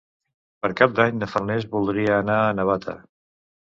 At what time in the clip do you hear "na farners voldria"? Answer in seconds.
1.25-2.19